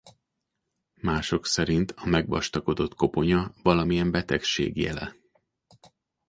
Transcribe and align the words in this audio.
Mások 1.01 1.45
szerint 1.45 1.91
a 1.97 2.05
megvastagodott 2.05 2.93
koponya 2.95 3.53
valamilyen 3.63 4.11
betegség 4.11 4.77
jele. 4.77 5.15